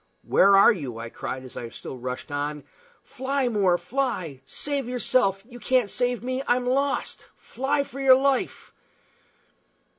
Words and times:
"Where 0.23 0.57
are 0.57 0.71
you?" 0.73 0.97
I 0.97 1.09
cried, 1.09 1.43
as 1.43 1.55
I 1.55 1.69
still 1.69 1.95
rushed 1.95 2.31
on. 2.31 2.63
"Fly, 3.03 3.49
More, 3.49 3.77
fly! 3.77 4.41
Save 4.47 4.89
yourself! 4.89 5.43
You 5.45 5.59
can't 5.59 5.91
save 5.91 6.23
me. 6.23 6.41
I'm 6.47 6.65
lost. 6.65 7.25
Fly 7.37 7.83
for 7.83 7.99
your 8.01 8.15
life!" 8.17 8.73